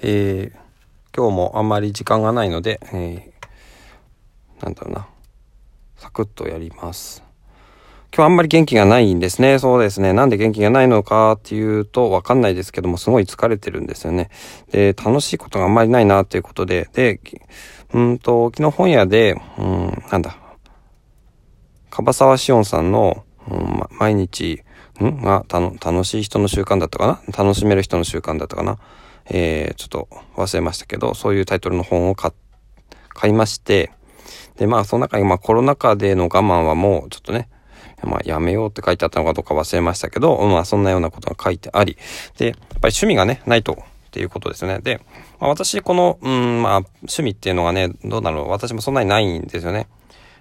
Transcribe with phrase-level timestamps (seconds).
[0.00, 5.08] えー、今日もあんまり時間がないので、えー、なんだろうな、
[5.96, 7.24] サクッとやります。
[8.14, 9.58] 今日あんまり元気がないんですね。
[9.58, 10.12] そうですね。
[10.12, 14.30] なんで元気がないのかっていうとわかんないですけども、すごい疲れてるんですよね。
[14.70, 17.20] で、楽しいことがあんまりないなっていうことで、で、
[17.92, 20.38] うんと、昨日本屋で、うん、なんだ、
[21.90, 24.62] 樺沢志音さんの、うん、毎日、
[25.00, 25.20] ん？
[25.22, 27.44] が、楽しい人の習慣だったかな？
[27.44, 28.78] 楽しめる人の習慣だったかな？
[29.30, 32.32] えー、ちょっと忘れましたけど、そういうタイトルの本を買、
[33.26, 33.90] いまして、
[34.56, 37.48] で、まあ、その中に、まあ、コロナ禍での我慢はもう、ちょっとね、
[38.02, 41.96] まあ、やめようって書いてあったのかどうか忘れましたけど、まあ、そんなようなことが書いてあり、
[42.36, 44.78] で、やっぱり趣味がね、ないと、っていうことですね。
[44.80, 45.00] で、
[45.40, 49.88] まあ、私、この、うん、まあ、趣味っていうのがね、どうだろう、私もそんなにないんですよね。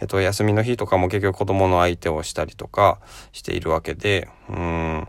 [0.00, 2.98] えっと、休みの日とかも結局子供の相手をしたりとか
[3.32, 5.08] しているわけで、うん、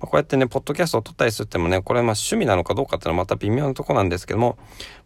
[0.00, 4.58] まあ、こうやってね、ポッドキャストを撮ったりするってもね、これまあ趣味なのかどうかっていうのはまた微妙なとこなんですけども、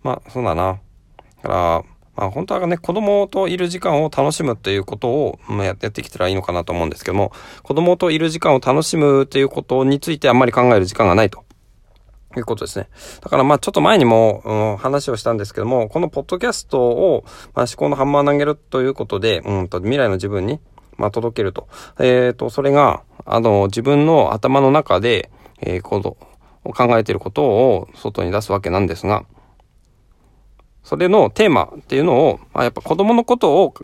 [0.02, 0.80] まあ、そうだな。
[1.42, 11.44] だから、まあ本当はね、子供といる時間を楽しむっていうことを、まあ、やってきたらいいのかなと思うんですけども、子供といる時間を楽しむっていうことについてあんまり考える時間がないと。
[12.34, 12.88] いうことですね。
[13.20, 17.24] だからまあちょっと前にも、うん、話をしたんですけども、このポッドキャストを、
[17.54, 20.60] まあ、思考のハンマー投げるということで、うんと未来の自分に、
[20.96, 21.68] まあ、届けると。
[21.98, 26.16] えっ、ー、と、それが、あの、自分の頭の中で、えー、行動
[26.64, 29.24] を考えていることを外に出すわけなんですが、
[30.82, 33.74] それのテーマっていうのを、まあ、やっぱ子供のことを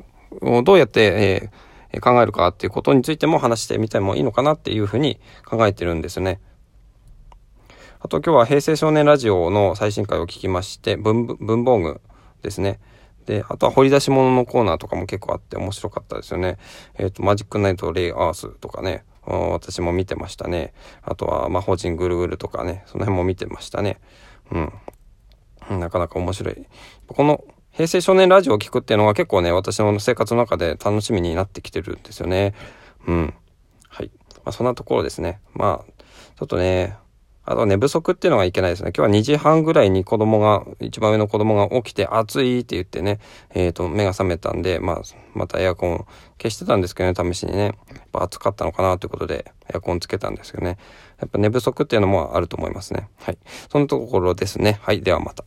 [0.63, 1.51] どうやって、
[1.93, 6.41] えー、考えるかっていうことについても話してみてもいいのかなっていうふうに考えてるんですね。
[8.01, 12.01] あと今日は平成少年ラジオの最新回を聞きまして、文文房具
[12.43, 12.79] ですね。
[13.29, 16.57] で、あとは掘り出し物のコーナーとかも結構あって面白かったですよね。
[16.97, 20.73] えっ、ー、と、マジックナイトレイアースとかね、私も見てましたね。
[21.03, 24.01] あとは魔法陣ぐるぐるとかね、その辺も見てましたね。
[24.51, 25.79] うん。
[25.79, 26.67] なかなか面白い。
[27.07, 32.55] この平成少年ラジオを聴くっていうのが結構ね、私の生活の中で楽しみになってきてるんですよね。
[33.07, 33.35] うん。
[33.91, 34.11] はい。
[34.37, 35.39] まあ、そんなところですね。
[35.53, 35.93] まあ、
[36.39, 36.97] ちょっとね、
[37.51, 38.93] あと寝不足っていうのがいけないですね。
[38.95, 43.21] 今日は2時半ぐらいに子供が、一番上の子供が起きて暑いって言ってね、
[43.55, 46.05] えっ、ー、と、目が覚めたんで、まあ、またエアコン
[46.37, 47.65] 消してたんですけどね、試しにね。
[47.65, 47.75] やっ
[48.13, 50.77] ぱ暑かったのかなということで、エアコンつけたんですけどね。
[51.21, 53.09] やっぱ寝不足っていうのもあると思いますね。
[53.17, 53.39] はい。
[53.73, 54.79] そのところですね。
[54.83, 55.01] はい。
[55.01, 55.43] ではまた。